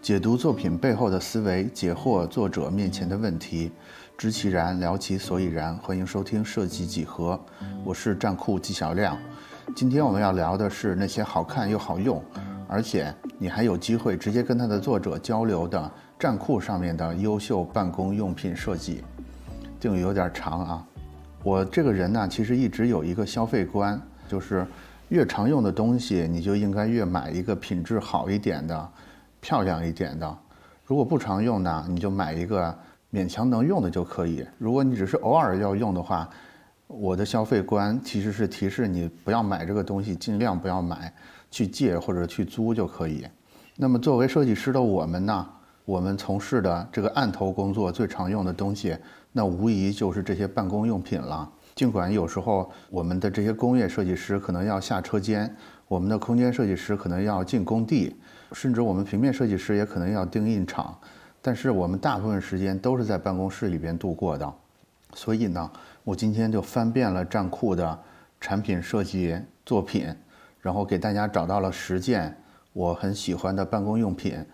[0.00, 3.70] 解读作品背后的思维，解惑作者面前的问题，
[4.16, 5.76] 知其然，聊其所以然。
[5.76, 7.38] 欢迎收听设计几何，
[7.84, 9.18] 我是站酷纪晓亮。
[9.76, 12.22] 今天我们要聊的是那些好看又好用，
[12.66, 19.02] 而且你还有机会直接跟它的作者交流的站酷上面的优秀办公用品设计。
[19.78, 20.86] 定语有点长啊。
[21.42, 24.66] 我这个人呢，其实一直有一个消费观，就是
[25.08, 28.88] 越常用的东西，你就应该越买一个品质好一点的。
[29.40, 30.38] 漂亮一点的，
[30.84, 32.76] 如果不常用呢，你就买一个
[33.12, 34.46] 勉强能用的就可以。
[34.58, 36.28] 如果你只是偶尔要用的话，
[36.86, 41.12] 我的消费观其实是提示你不要买这个东西，尽量不要买，
[41.50, 43.26] 去借或者去租就可以。
[43.76, 45.46] 那么作为设计师的我们呢，
[45.84, 48.96] 我们从事的这个案头工作最常用的东西，
[49.32, 51.48] 那无疑就是这些办公用品了。
[51.74, 55.54] 尽管有时候我们的这些工业设计师可能要下车间，
[55.86, 58.16] 我们的空间设计师可能要进工地。
[58.52, 60.98] 甚至我们平面设计师也可能要盯印厂，
[61.42, 64.52] 但是我们大部分时间都是在办公室里边度过的，
[65.14, 65.70] 所以呢，
[66.04, 67.98] 我今天就翻遍了站酷的
[68.40, 70.14] 产品设计作品，
[70.60, 72.36] 然后给大家找到了十件
[72.72, 74.44] 我很喜欢的办公用品，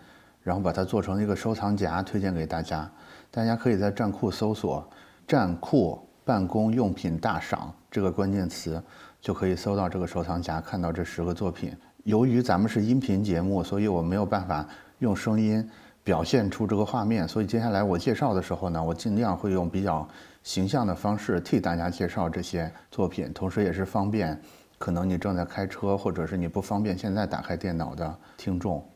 [0.41, 2.89] 然后把它做成一个收藏夹推荐给大家。
[3.31, 4.87] 大家可以在站酷搜索
[5.27, 8.81] “站酷办公用品大赏”这个关键词，
[9.19, 11.75] 就可以搜到这个收藏夹，看到这十个作品。
[12.05, 14.63] 由于咱们是音频节目，所以我没有办法
[14.99, 15.67] 用声音
[16.03, 20.07] 表现出这个画面，所以接下来我介绍的时候呢，我尽量会用比较
[20.43, 24.39] 形象的方式替大家介绍这些作品，同时也是方便
[24.77, 28.87] 可能你正在开车或者是你不方便现在打开电脑的听众。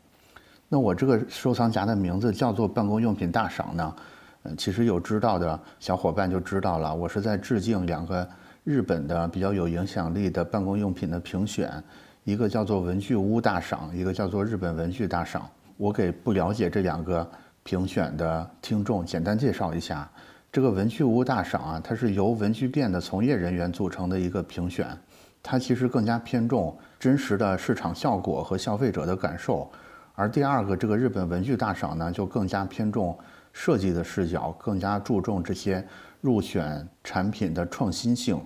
[0.67, 3.95] 那我这个收藏夹的名字叫做“办公用品大赏”呢，
[4.43, 8.29] 嗯，其实有知道的小伙伴就知道了，我是在致敬两个
[8.63, 11.83] 日本的比较有影响力的办公用品的评选。
[12.29, 15.49] 一个叫做文具屋大赏，一个叫做日本文具大赏。
[15.77, 17.27] 我给不了解这两个
[17.63, 20.07] 评选的听众简单介绍一下。
[20.51, 24.95] 这个文具屋大赏啊，它是由文具店的从业人员组成的一个评选，
[25.41, 29.67] 它其实更加偏重真实的市场效果和消费者的感受。
[30.13, 33.17] 而第二个这个日本文具大赏呢，就更加偏重
[33.51, 35.83] 设计的视角，更加注重这些
[36.21, 38.39] 入选产品的创新性。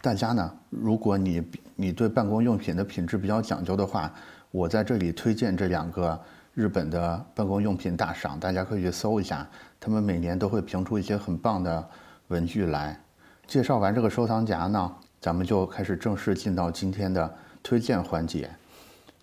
[0.00, 1.42] 大家呢，如果你
[1.74, 4.12] 你对办公用品的品质比较讲究的话，
[4.50, 6.18] 我在这里推荐这两个
[6.54, 9.46] 日本的办公用品大赏，大家可以去搜一下，
[9.80, 11.88] 他们每年都会评出一些很棒的
[12.28, 12.98] 文具来。
[13.46, 18.48] 介绍完这个收藏夹呢，咱们就开始正式进到今天的推荐环节。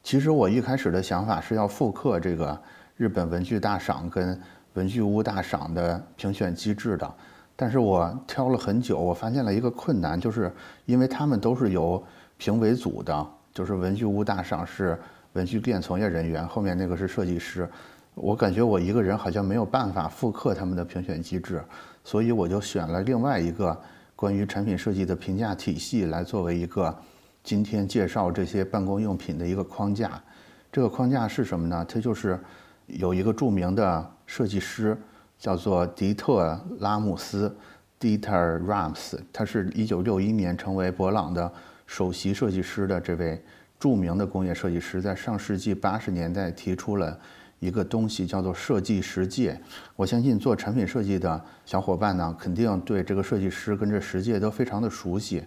[0.04, 2.62] 其实我一开始的想法是要复刻这个
[2.98, 4.40] 日本文具大赏跟
[4.74, 7.14] 文具屋大赏的评选机制的。
[7.56, 10.52] 但是我挑了很久，我发现了一个困难，就是
[10.86, 12.04] 因为他们都是由
[12.38, 15.00] 评委组的，就是文具屋大赏是
[15.32, 17.66] 文具店从业人员，后面那个是设计师，
[18.14, 21.64] 我感觉我一个人好像没有办法复刻他们的评选机制，
[22.04, 23.82] 所以我就选了另外一个
[24.18, 26.94] 关于产品设计的评价体系来作为一个
[27.42, 30.22] 今天介绍这些办公用品的一个框架。
[30.74, 31.86] 这个框架是什么呢？
[31.88, 32.38] 它就是
[32.88, 34.98] 有一个著名的设计师。
[35.38, 37.56] 叫做迪特拉姆斯
[38.00, 41.52] （Dieter Rams），他是一九六一年成为博朗的
[41.86, 43.44] 首席设计师的这位
[43.80, 47.20] 著名的工业设计师，在上世纪八十年代提出了
[47.60, 49.60] 一个东西，叫做设计十诫。
[49.96, 55.44] 我相信做产品设计的小伙伴呢，肯定对这个设计师跟这十诫都非常的熟悉。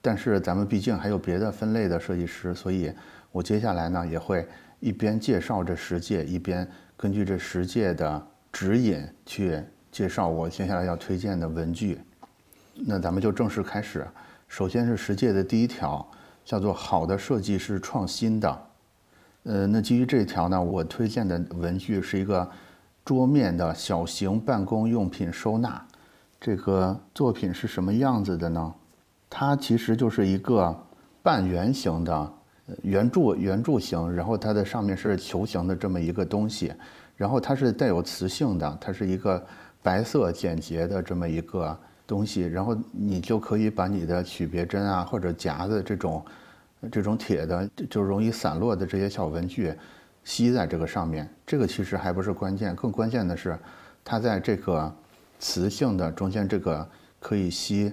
[0.00, 2.92] 但是咱们毕竟还有别的分类的设计师，所以
[3.30, 4.46] 我接下来呢也会
[4.80, 8.26] 一边介绍这十诫，一边根据这十诫的。
[8.52, 12.00] 指引去介绍我接下来要推荐的文具，
[12.74, 14.06] 那咱们就正式开始。
[14.48, 16.06] 首先是十诫的第一条，
[16.44, 18.62] 叫做“好的设计是创新的”。
[19.44, 22.48] 呃，那基于这条呢，我推荐的文具是一个
[23.04, 25.82] 桌面的小型办公用品收纳。
[26.40, 28.74] 这个作品是什么样子的呢？
[29.30, 30.74] 它其实就是一个
[31.22, 32.32] 半圆形的
[32.82, 36.72] 圆柱圆柱形，然后它的上面是球形的这么一个东西。
[37.18, 39.44] 然后它是带有磁性的，它是一个
[39.82, 41.76] 白色简洁的这么一个
[42.06, 46.24] 东西，然后你就可以把你的曲别针啊或者夹子这种
[46.92, 49.74] 这种铁的就容易散落的这些小文具
[50.22, 51.28] 吸在这个上面。
[51.44, 53.58] 这个其实还不是关键，更关键的是
[54.04, 54.94] 它在这个
[55.40, 56.88] 磁性的中间这个
[57.18, 57.92] 可以吸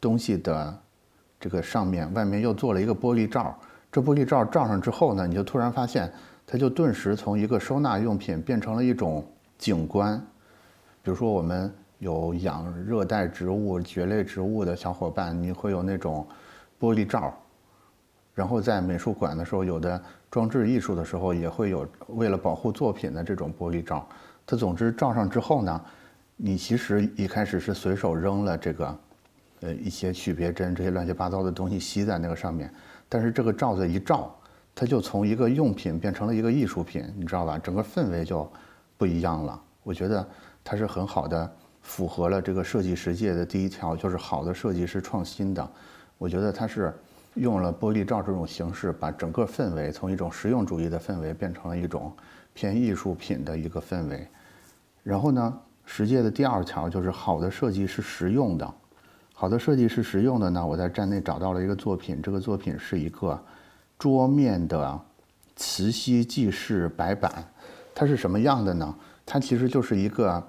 [0.00, 0.74] 东西的
[1.38, 3.54] 这个上面，外面又做了一个玻璃罩。
[3.92, 6.10] 这玻璃罩罩上之后呢，你就突然发现。
[6.52, 9.26] 它就顿时从一个收纳用品变成了一种
[9.56, 10.18] 景观，
[11.02, 16.26] 比如说我们有养热带植物、蕨类植物的小伙伴，你会有那种
[16.78, 17.32] 玻璃罩，
[18.34, 19.98] 然后在美术馆的时候，有的
[20.30, 24.06] 装置艺术的时候，也会有为了保护作品的这种玻璃罩。
[24.44, 25.80] 它总之罩上之后呢，
[26.36, 28.98] 你其实一开始是随手扔了这个，
[29.60, 32.70] 呃，一些曲别针这些乱七八糟的东西吸在那个上面，
[33.08, 34.36] 但是这个罩子一罩，
[34.74, 37.58] 它就从一个用品变成了一个艺术品，你知道吧？
[37.58, 38.50] 整个氛围就
[38.96, 39.60] 不一样了。
[39.82, 40.26] 我觉得
[40.64, 45.70] 它是很好的，符合了这个设计实界的第一条，就是好的设计是创新的。
[46.18, 46.94] 我觉得它是。
[47.34, 52.12] 用了玻璃罩这种形式，把整个氛围从一种实用主义的氛围变成了一种
[52.52, 54.28] 偏艺术品的一个氛围。
[55.02, 58.74] 然后呢，实践的第二条就是好的设计是实用的。
[59.32, 63.42] 好的设计是实用的呢，我在站内找到了一个作品，这个作品是一个
[64.02, 65.00] 桌面的
[65.54, 67.32] 磁吸记事白板。
[67.94, 68.92] 它是什么样的呢？
[69.24, 70.42] 它其实就是一个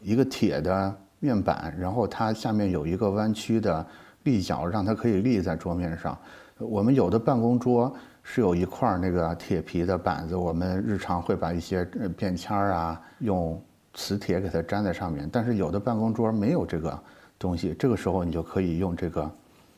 [0.00, 3.84] 一个铁的面板，然后它下面有一个弯曲的。
[4.24, 6.16] 立角让它可以立在桌面上。
[6.58, 7.90] 我们有的办公桌
[8.22, 11.82] 是有一块那个铁皮的板子，我们日常会把一些
[12.18, 13.60] 便签儿啊用
[13.94, 15.26] 磁铁给它粘在上面。
[15.32, 17.02] 但是有的办公桌没有这个
[17.38, 19.28] 东西，这个时候你就可以用这个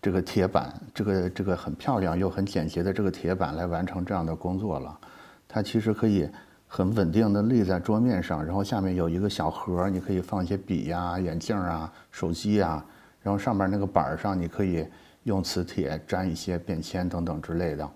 [0.03, 4.99] 这个铁板，这个这个很漂亮又很简洁的这个铁板来完成这样的工作了。
[5.47, 6.29] 它其实可以
[6.67, 12.85] 很稳定的立在桌面上，然后下面有一个小盒，你可以放一些笔呀、眼镜啊、手机啊。
[13.23, 14.85] 然后上面那个板上，你可以
[15.23, 17.89] 用磁铁粘一些便签等等之类的。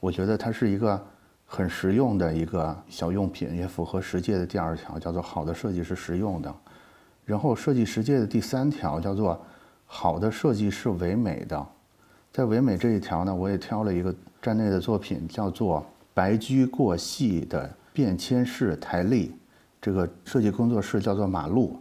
[0.00, 1.02] 我觉得它是一个
[1.46, 6.54] 很实用的一个小用品，也符合实践的第二条，叫做好的设计是实用的。
[7.24, 9.42] 然后设计实践的第三条叫做
[9.86, 11.66] 好的设计是唯美的。
[12.32, 19.34] 在唯美这一条呢，我也挑了一个站内的作品，叫做白驹过隙的便签式台历。
[19.80, 21.80] 这个设计工作室叫做马路。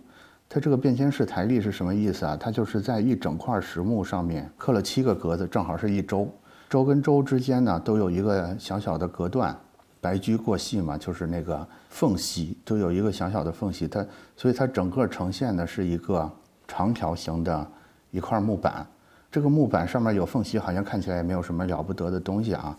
[0.49, 2.37] 它这个便签式台历是什么意思啊？
[2.39, 6.31] 它就是在一整块实木上面刻了七个格子，正好是一周，
[6.69, 9.57] 周跟周之间呢都有一个小小的隔断，
[9.99, 14.05] 白驹过隙嘛，就是那个缝隙都有一个小小的缝隙，它
[14.37, 16.31] 所以它整个呈现的是一个
[16.67, 17.67] 长条形的
[18.13, 18.85] 一块木板，
[19.31, 22.77] 这个木板上面有缝隙，好像看起来也没有什么了不得的东西啊，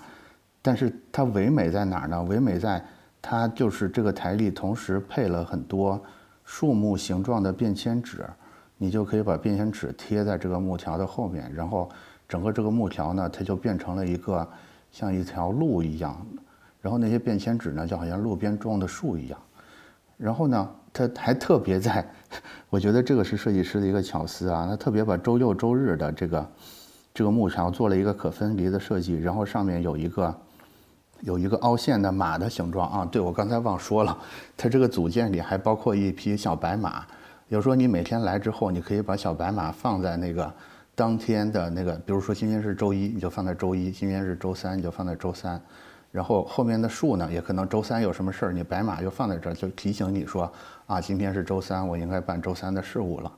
[0.63, 2.23] 但是它唯美在哪儿呢？
[2.23, 2.83] 唯美在
[3.21, 6.01] 它就是这个台历同时配了很多。
[6.47, 8.23] 树木形状的便签纸，
[8.77, 11.91] 你就可以把便签纸贴在这个木条的后面，然后
[12.29, 14.47] 整个这个木条呢，它就变成了一个
[14.93, 16.15] 像一条路一样，
[16.83, 19.41] 然后那些便签纸呢，就好像路边种的树一样。
[20.19, 22.03] 然后呢，它还特别在，
[22.71, 26.51] 我觉得这个是设计师的一个巧思啊，他特别把周六周日的这个
[27.13, 30.35] 这个木条做了一个可分离的设计，然后上面有一个。
[31.21, 34.19] 有一个凹陷的马的形状啊，对我刚才忘说了，
[34.59, 37.03] 它这个组件里还包括一匹小白马。
[37.49, 40.53] 有时候你每天来之后，你可以把小白马放在那个
[40.95, 45.59] 当天的那个，比如说今天是周一，你就放在周一；今天是周三，你就放在周三。
[46.15, 50.49] 然后后面的树呢，也可能周三有什么事儿，你白马就放在这儿，就提醒你说
[50.87, 53.33] 啊，今天是周三，我应该办周三的事务了。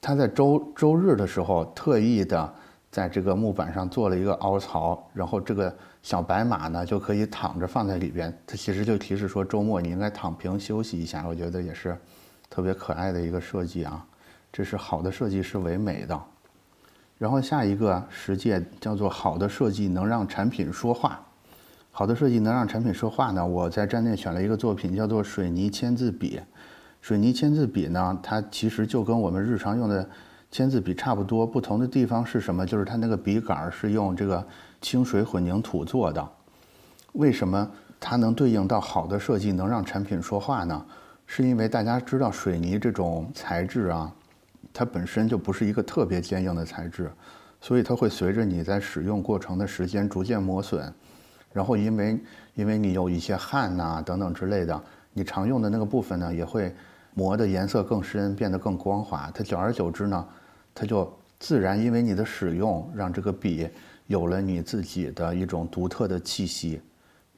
[0.00, 2.54] 他在周周日的时候特意的。
[2.94, 8.32] 在这个木板上做了一个凹槽，然后这个小白马呢就可以躺着放在里边。
[8.46, 11.24] 它其实就提示说周末你应该躺平休息一下。
[11.26, 11.98] 我觉得也是
[12.48, 14.06] 特别可爱的一个设计啊，
[14.52, 16.22] 这是好的设计是唯美的。
[17.18, 21.20] 然后下一个实践叫做好的设计能让产品说话。
[21.96, 23.46] 好的设计能让产品说话呢？
[23.46, 26.40] 我在站内选了一个作品叫做水泥签字笔。
[27.00, 30.04] 水泥签字笔呢，它其实就跟我们日常用的。
[30.50, 32.66] 签字笔差不多，不同的地方是什么？
[32.66, 34.44] 就是它那个笔杆是用这个
[34.80, 36.28] 清水混凝土做的。
[37.12, 40.84] 为什么它能对应到好的设计，能让产品说话呢？
[41.26, 44.12] 是因为大家知道水泥这种材质啊，
[44.72, 47.08] 它本身就不是一个特别坚硬的材质，
[47.60, 50.92] 所以它会随着你在使用过程的时间逐渐磨损。
[51.54, 52.20] 然后因为
[52.54, 54.78] 因为你有一些汗呐等等之类的，
[55.14, 56.74] 你常用的那个部分呢也会
[57.14, 59.30] 磨的颜色更深，变得更光滑。
[59.32, 60.28] 它久而久之呢。
[60.74, 63.68] 它就自然因为你的使用，让这个笔
[64.08, 66.80] 有了你自己的一种独特的气息。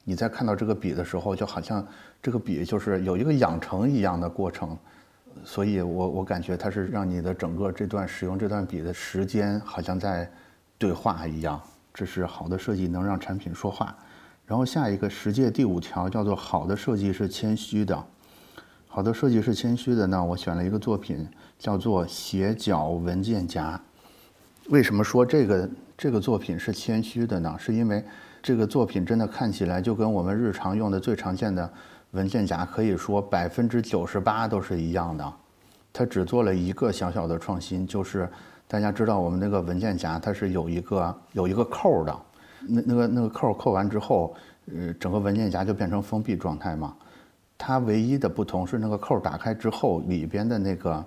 [0.04, 1.86] 你在看到这个笔的时候，就好像
[2.22, 4.74] 这个笔就是有一个养成一样的过程。
[5.44, 10.26] 所以我我感觉它是让你的整个这段使用这段笔的时间，好像在
[10.78, 11.60] 对话一样。
[11.92, 13.94] 这是好的设计能让产品说话。
[14.46, 18.04] 然后下一个实践第五条叫做好的设计是谦虚的。
[18.86, 20.24] 好的设计是谦虚的呢。
[20.24, 23.78] 我选了一个作品，叫做斜角文件夹。
[24.68, 27.54] 为什么说这个这个作品是谦虚的呢？
[27.58, 28.02] 是因为
[28.42, 31.70] 这个作品真的看起来就跟我们日常用的最常见的
[32.12, 35.32] 文件夹，可以说百分之九十八都是一样的。
[35.92, 38.28] 它只做了一个小小的创新，就是
[38.68, 42.16] 大家知道我们那个文件夹它是有一个有一个扣的，
[42.60, 44.34] 那那个那个扣扣完之后。
[44.74, 46.96] 呃，整个文件夹就变成封闭状态嘛。
[47.56, 51.04] 它唯一的不同是那个扣打开之后，里边的那个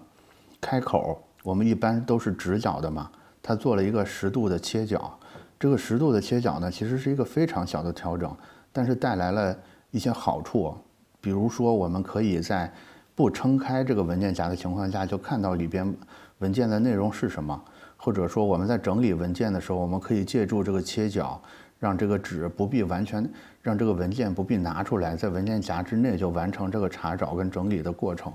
[0.62, 3.12] 开口，我们一般都是直角的嘛。
[3.44, 5.14] 它做了一个十度的切角，
[5.60, 8.34] 这个十度的切角呢，其实是一个非常小的调整，
[8.72, 9.54] 但是带来了
[9.92, 10.74] 一些好处。
[11.20, 12.72] 比如说，我们可以在
[13.14, 15.94] 不撑开这个文件夹的情况下，就看到里边
[16.38, 17.62] 文件的内容是什么。
[18.02, 21.40] 或者说，我们在整理文件的时候，我们可以借助这个切角，
[21.78, 23.30] 让这个纸不必完全，
[23.62, 28.32] 让这个文件不必拿出来，在文件夹之内就完成这个查找跟整理的过程。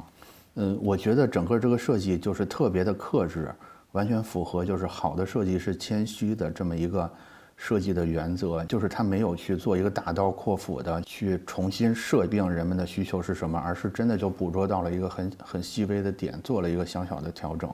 [0.56, 3.50] 嗯，我觉得整个这个设计就是特别的克制，
[3.92, 7.10] 完全符合就是好的设计是谦虚的这么一个
[7.56, 17.72] 设计的原则，就是他没有去做一个大刀阔斧的去重新设定人们的需求是什么，而是真的就捕捉到了一个很很细微的点，做了一个小小的调整。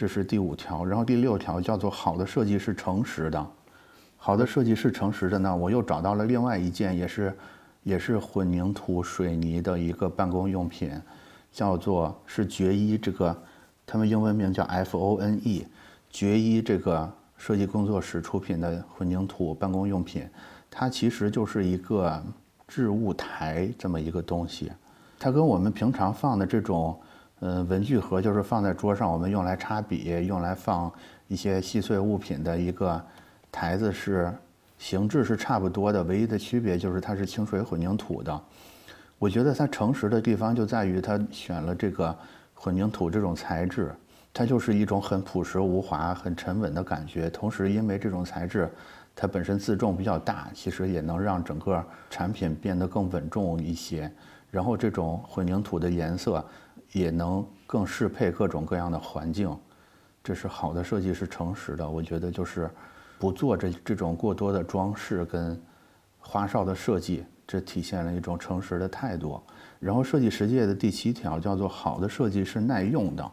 [0.00, 3.46] 这是第五条，然后第六条叫做好的设计是诚实的。
[4.16, 7.36] 好的设计是诚实的呢，我又找到了另外一件也是
[7.82, 10.90] 也是混凝土水泥的一个办公用品，
[11.52, 13.36] 叫做是决一这个，
[13.84, 15.66] 他们英文名叫 F O N E，
[16.08, 20.26] 决一这个设计工作室出品的混凝土办公用品，
[20.70, 22.22] 它其实就是一个
[22.66, 24.72] 置物台这么一个东西，
[25.18, 26.98] 它跟我们平常放的这种。
[27.42, 30.92] 嗯，文具盒就是放在桌上，我们用来插笔、用来放
[31.26, 33.02] 一些细碎物品的一个
[33.50, 34.30] 台子，是
[34.78, 38.38] 形制是差不多的，唯一的区别就是它是清水混凝土的。
[39.18, 42.14] 我觉得它诚实的地方就在于它选了这个
[42.54, 43.90] 混凝土这种材质，
[44.34, 47.30] 它就是一种很朴实无华、很沉稳的感觉。
[47.30, 48.70] 同时，因为这种材质
[49.16, 54.12] 它本身自重比较大，其实也能让整个产品变得更稳重一些。
[54.50, 56.44] 然后，这种混凝土的颜色。
[56.92, 59.56] 也能更适配各种各样的环境，
[60.24, 61.88] 这是好的设计，是诚实的。
[61.88, 62.68] 我觉得就是
[63.18, 65.60] 不做这这种过多的装饰跟
[66.18, 69.40] 花哨的设计，这体现了一种诚实的态度。
[69.78, 73.32] 然后设计实践的第七条叫做好的设计是耐用的，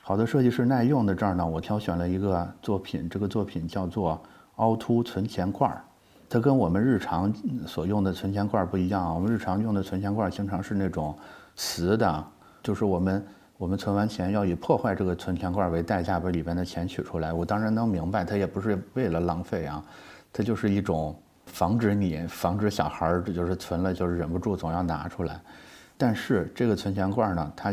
[0.00, 1.14] 好的设计是耐用的。
[1.14, 4.20] 这儿呢，我挑选了一个作品，这个作品叫做
[4.56, 5.84] 凹凸存钱罐儿，
[6.28, 7.32] 它跟我们日常
[7.66, 9.14] 所用的存钱罐不一样。
[9.14, 11.16] 我们日常用的存钱罐经常是那种
[11.54, 12.26] 瓷的。
[12.66, 13.24] 就是我们
[13.58, 17.32] 我们存完钱要以破坏这个存钱罐为代价把里边的钱取出来。
[17.32, 19.80] 我当然能明白，它也不是为了浪费啊，
[20.32, 25.40] 它就是一种防止你防止小孩儿就是存了就是忍不住总要拿出来。
[25.96, 27.72] 但是这个存钱罐呢，它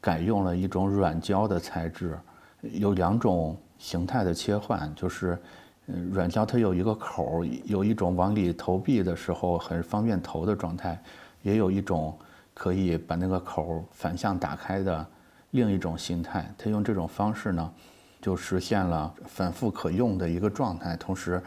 [0.00, 2.18] 改用了一种软胶的材质，
[2.62, 5.38] 有两种形态的切换，就是
[5.86, 10.98] 嗯软胶它有一个口，有一种往里投币的时候很方便投的状态，
[11.42, 12.18] 也有一种。
[12.54, 15.06] 可以把那个口反向打开的
[15.52, 17.72] 另一种形态，它用这种方式呢，
[18.20, 20.96] 就实现了反复可用的一个状态。
[20.96, 21.42] 同时，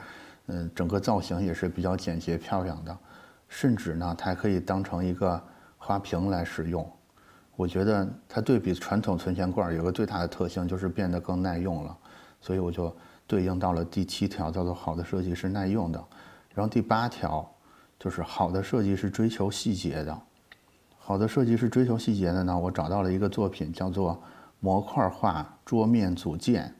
[0.47, 2.97] 嗯，整个造型也是比较简洁漂亮的，
[3.47, 5.41] 甚至呢，它还可以当成一个
[5.77, 6.89] 花瓶来使用。
[7.55, 11.95] 我觉得它对比传统存钱罐有个最大的特性，就是变得更耐用了。
[12.41, 12.93] 所以我就
[13.27, 16.03] 对应到了第七条，叫做好的设计是耐用的。
[16.53, 17.49] 然后第八条
[17.99, 20.21] 就是好的设计是追求细节的。
[21.05, 22.57] 好的设计是追求细节的呢。
[22.57, 24.17] 我找到了一个作品，叫做
[24.61, 26.73] 模块化桌面组件。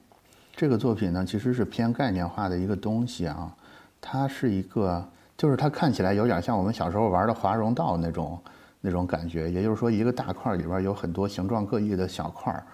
[0.56, 3.54] 这个作品呢，其实是偏概念化的一个东西啊。
[4.00, 8.38] 它是一个，就是它看起来有点像我们小时候玩的华容道那种
[8.80, 9.50] 那种感觉。
[9.50, 12.64] 也就是说，一个大块里边有很多形状各异的小块儿，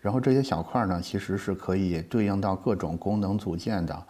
[0.00, 4.02] 然后这些小块儿呢，其实是可以对应到各种功能组件的，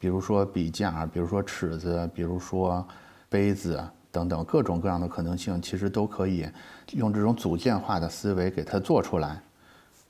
[0.00, 2.84] 比如说笔架，比如说尺子，比如说
[3.28, 3.80] 杯子。
[4.12, 6.46] 等等各种各样的可能性，其实都可以
[6.92, 9.40] 用这种组件化的思维给它做出来。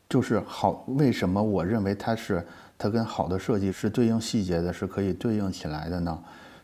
[0.08, 2.44] 就是好，为什么我认为它是
[2.76, 6.18] 它跟好的设计是对应细节的，是可以对应起来的呢？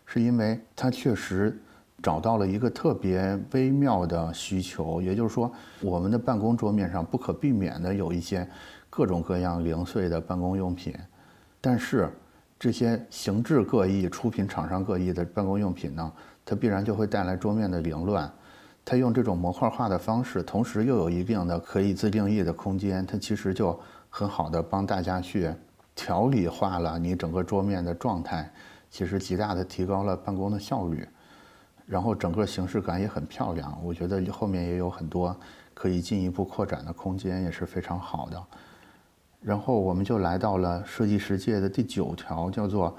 [0.04, 1.56] 是因为它确实
[2.02, 8.48] 找到了一个特别微妙的需求，也就是说，我们的办公桌面上不可避免的有一些
[8.90, 10.92] 各种各样零碎的办公用品，
[11.60, 12.10] 但是
[12.58, 16.12] 这些形制各异、出品厂商各异的办公用品呢？
[16.46, 18.32] 它必然就会带来桌面的凌乱。
[18.84, 23.76] 它用这种模块化的方式，同时又有一定的可以自定义的空间，它其实就
[24.08, 25.52] 很好的帮大家去
[25.96, 28.48] 条理化了你整个桌面的状态，
[28.88, 31.04] 其实极大的提高了办公的效率。
[31.84, 35.36] 然后整个形式感也很漂亮，我觉得后面也有很多
[35.74, 38.40] 可以进一步扩展的空间，也是非常好的。
[39.40, 42.96] 然后我们就来到了设计实践的第九条，叫做。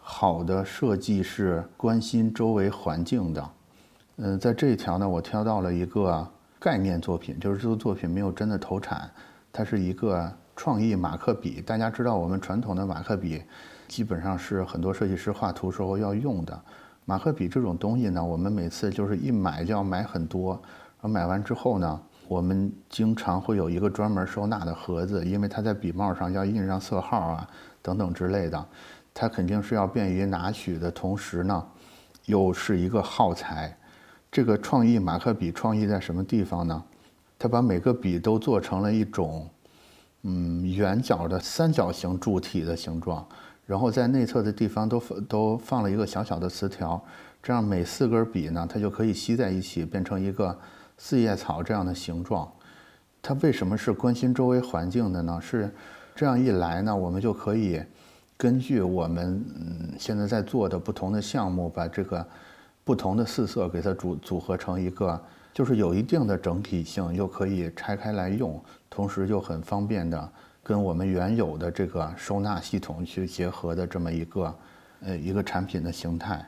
[0.00, 3.50] 好的设计是关心周围环境的，
[4.16, 6.26] 嗯，在这一条呢，我挑到了一个
[6.58, 9.08] 概念作品，就是这个作品没有真的投产，
[9.52, 11.60] 它是一个创意马克笔。
[11.60, 13.42] 大家知道，我们传统的马克笔
[13.86, 16.60] 基本上是很多设计师画图时候要用的，
[17.04, 27.48] 马克笔这种东西呢，我们每次就是一买就要买很多，然后买完之后呢，我们经常会有一个专门收纳的盒子，因为它在笔帽上要印上色号啊
[27.80, 28.66] 等等之类的，
[29.12, 31.66] 它肯定是要便于拿取的同时呢，
[32.26, 33.76] 又是一个耗材。
[34.30, 36.82] 这个创意马克笔创意在什么地方呢？
[37.38, 39.48] 它把每个笔都做成了一种，
[40.22, 43.26] 嗯，圆角的三角形柱体的形状。
[43.66, 47.00] 然后在内侧的地方都都放了一个小小的磁条，
[47.42, 50.58] 这样每四根笔呢，它就可以吸在一起，变成一个
[50.98, 52.50] 四叶草这样的形状。
[53.22, 55.40] 它为什么是关心周围环境的呢？
[55.40, 55.72] 是
[56.16, 57.80] 这样一来呢，我们就可以
[58.40, 59.44] 根据我们
[59.98, 62.26] 现在在做的不同的项目，把这个
[62.82, 70.32] 不同的四色给它组组合成一个，就是有一定的整体性，又可以拆开来用，同时又很方便的。
[70.62, 74.54] 跟我们原有的这个收纳系统去结合的这么一个，
[75.02, 76.42] 呃，一个产品的形态，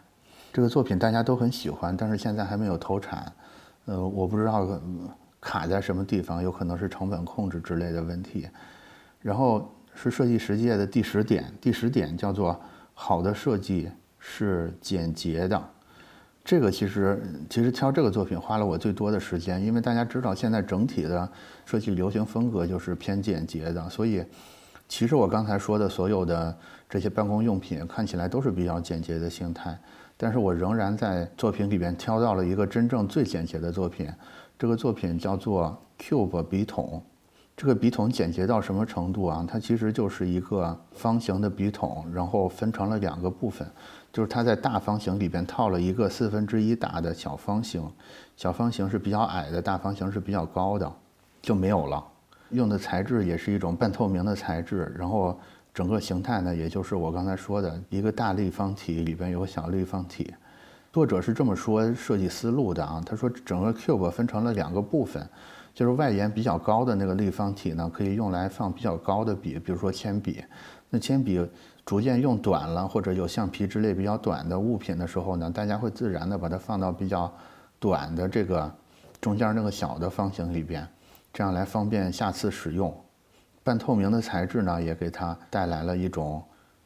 [0.51, 3.31] 这个作品大家都很喜欢，但是现在还没有投产，
[3.85, 4.81] 呃，我不知道
[5.43, 8.49] 卡在什么地方，有可能是成本控制之类的问题。
[9.21, 12.61] 然后是设计实践的第十点，第十点叫做
[12.95, 15.63] 好的设计是简洁的。
[16.45, 21.31] 这个其实其实挑这个作品花了我最多的时间，因为大家知道现在整体的
[21.65, 24.25] 设计流行风格就是偏简洁的，所以
[24.89, 26.59] 其实我刚才说的所有的
[26.89, 29.79] 这些办公用品看起来都是比较简洁的形态，
[30.17, 34.11] 但是我仍然在作品里边挑到了一个真正最简洁的作品，
[34.59, 37.01] 这个作品叫做 Cube 笔筒。
[37.63, 39.47] 这个笔筒简洁到什么程度啊？
[39.49, 43.65] 它其实就是一个方形的笔筒，然后分成了两个部分。
[44.13, 47.89] 就是它在大方形里边套了一个四分之一大的小方形，
[48.37, 50.93] 小方形是比较矮的，大方形是比较高的，
[51.41, 52.05] 就没有了。
[52.51, 55.39] 用的材质也是一种半透明的材质，然后
[55.73, 60.35] 整个形态呢，也就是我刚才说的一个大立方体里边有小立方体。
[60.93, 65.25] 作者是这么说设计思路的啊，他说整个 cube 分成了两个部分，
[65.75, 70.43] 就是外沿比较高的那个立方体呢，可以用来放比较高的笔，比如说铅笔。
[70.91, 71.49] 那铅笔。
[71.85, 77.31] 逐渐用短了，或者有橡皮之类比较短的物品的时候呢，大家会自然的把它放到比较
[77.81, 78.73] 短的这个
[79.21, 80.87] 中间那个小的方形里边，
[81.33, 82.97] 这样来方便下次使用。
[83.65, 86.41] 半透明的材质呢，也给它带来了一种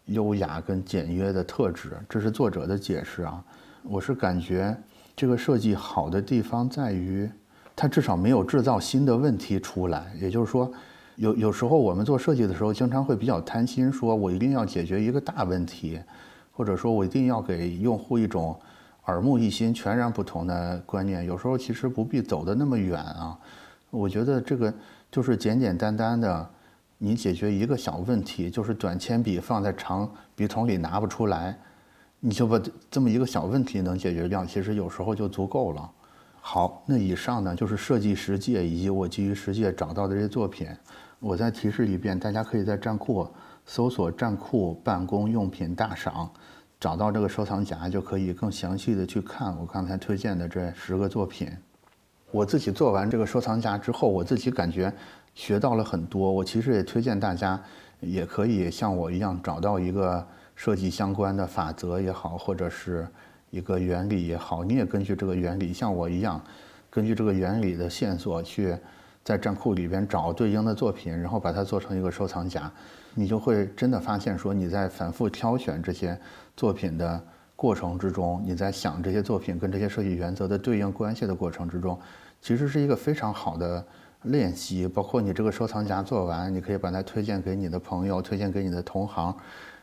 [0.06, 1.92] 优雅跟简约的特质。
[2.08, 3.44] 这是作者的解释啊。
[3.82, 4.74] 我是感觉
[5.14, 7.30] 这个设计好的地方在于，
[7.76, 10.68] 它至少没有制造新的问题出来，也就是说。
[11.16, 15.98] 有有时候我们做设计的时候，经常会比较贪心，说我一定要解决一个大问题，
[16.52, 18.54] 或者说我一定要给用户一种
[19.06, 21.24] 耳目一新、全然不同的观念。
[21.24, 23.38] 有时候其实不必走得那么远啊。
[23.88, 24.70] 我觉得这个
[25.10, 26.50] 就是简简单单的，
[26.98, 31.58] 你解决一个小问题，就是短铅笔放在长笔筒里拿不出来，
[32.20, 32.60] 你就把
[32.90, 35.90] 这么一个小问题能解决掉，其实有时候就足够了。
[36.48, 40.68] 好，那以上呢就是设计实践以及我基于实践找到的这些作品。
[41.18, 43.28] 我再提示一遍，大家可以在站库
[43.64, 46.30] 搜索“站库办公用品大赏”，
[46.78, 51.50] 找到这个收藏夹，就可以更详细的去看我刚才推荐的这十个作品。
[52.30, 54.90] 我自己做完这个收藏夹之后，我自己感觉
[55.34, 56.30] 学到了很多。
[56.30, 57.60] 我其实也推荐大家，
[57.98, 63.04] 也可以像我一样找到一个设计相关的法则也好，或者是
[63.56, 66.40] 一个原理也好，你也根据这个原理，像我一样，
[66.90, 68.76] 根据这个原理的线索去。
[69.26, 72.70] 在站库里边找对应的作品，然后把它做成一个收藏夹，
[73.12, 76.16] 你就会真的发现说你在反复挑选这些
[76.56, 77.20] 作品的
[77.56, 81.98] 过程之中，你在想这些作品跟这些设计原则的对应关系的过程之中，
[82.40, 83.84] 其实是一个非常好的
[84.22, 84.86] 练习。
[84.86, 89.36] 包括你这个收藏夹做完，你可以把它推荐给你的朋友，推荐给你的同行，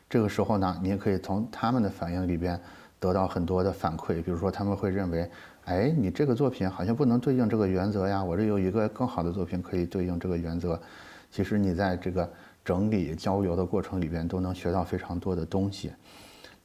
[0.10, 2.58] 这个时候呢，你也可以从他们的反应里边
[3.04, 5.30] 得到很多的反馈，比如说他们会认为。
[5.66, 8.22] 哎，你这个作品好像不能对应这个原则呀！
[8.22, 10.78] 我这有一个更好的作品可以对应这个原则。
[11.32, 12.30] 其实你在这个
[12.66, 15.94] 整理交流的过程里边，都能学到非常多的东西。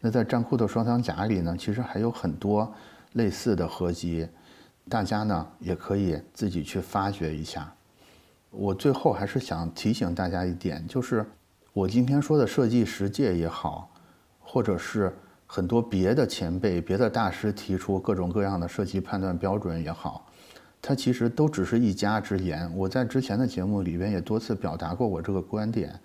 [0.01, 2.75] 那在站库的收藏夹里呢，其实还有很多
[3.13, 4.29] 类似的合集，
[4.89, 7.73] 大家呢也可以自己去发掘一下。
[8.51, 11.25] 我最后还是想提醒大家一点，就是
[11.73, 13.89] 我今天说的设计实践也好，
[14.41, 15.17] 或者是。
[15.51, 20.27] 很多别的前辈、别的大师提出各种各样的设计判断标准也好，
[20.83, 22.71] 它其实都只是一家之言。
[22.77, 25.99] 我在之前的节目里边也多次表达过我这个观点，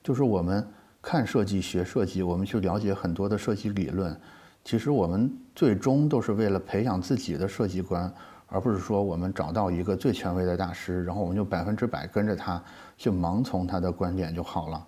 [0.00, 0.64] 就是我们
[1.02, 4.16] 看设计、学设计，我们去了解很多的设计理论，
[4.62, 8.10] 其实我们最终都是为了培养自己的设计观，
[8.46, 12.62] 而不是说我们找到一个最权威的大师，然后我们就百分之百跟着他
[12.96, 14.86] 去盲从他的观点就好了。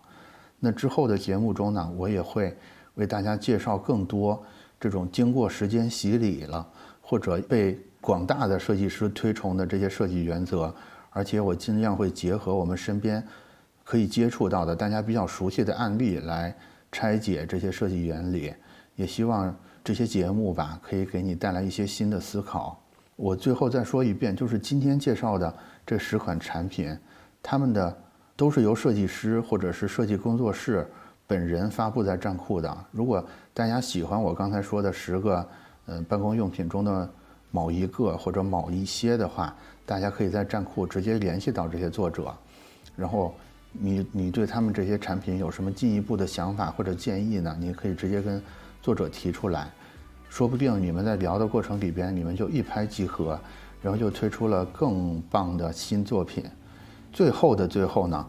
[0.61, 2.57] 那之后的节目中呢，我也会。
[2.97, 4.45] 为大家介绍更多
[4.79, 6.67] 这种经过时间洗礼了，
[7.01, 10.75] 或者被广大的设计师推崇的这些设计原则，
[11.11, 13.27] 而且我尽量会结合我们身边
[13.85, 16.55] 可以接触到的大家比较熟悉的案例来
[16.93, 18.53] 拆解这些设计原理，
[18.97, 22.81] 也希望这些节目吧可以给你带来一些新的思考。
[23.17, 25.55] 我最后再说一遍，就是今天介绍的
[25.87, 26.97] 这十款产品，
[27.43, 27.97] 他们的
[28.37, 30.87] 都是由设计师或者是设计工作室。
[31.27, 32.77] 本人发布在站库的。
[32.93, 35.47] 如果大家喜欢我刚才说的十个
[35.87, 37.09] 嗯办公用品中的
[37.51, 42.33] 某一个或者某一些的话，大家可以在站库直接联系到这些作者。
[42.97, 43.35] 然后
[43.73, 47.57] 你你对他们这些产品有什么进一步的想法或者建议呢？
[47.59, 48.43] 你可以直接跟
[48.81, 49.71] 作者提出来，
[50.29, 53.39] 说不定你们在聊的过程里边，你们就一拍即合，
[53.83, 56.45] 然后就推出了更棒的新作品。
[57.13, 58.27] 最后的最后呢？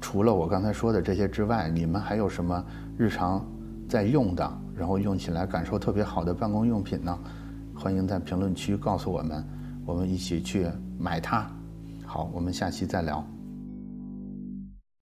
[0.00, 2.64] 除了我刚才说的这些之外，你们还有什么
[2.96, 3.44] 日常
[3.88, 7.16] 在用的，然后用起来感受特别好的办公用品呢？
[7.74, 9.44] 欢迎在评论区告诉我们，
[9.84, 10.66] 我们一起去
[10.98, 11.46] 买它。
[12.04, 13.24] 好，我们下期再聊。